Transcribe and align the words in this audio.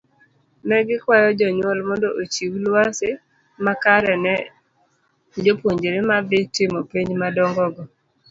Negikwayo 0.67 1.29
jonyuol 1.39 1.79
mondo 1.87 2.07
ochiw 2.21 2.53
lwasi 2.65 3.09
makare 3.65 4.13
ne 4.25 4.35
jo 5.43 5.53
puonjre 5.59 5.99
madhii 6.09 6.49
timo 6.55 6.79
penj 6.91 7.09
madongo 7.21 7.65
go. 7.73 7.83